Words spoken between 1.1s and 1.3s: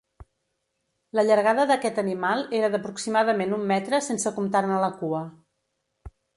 La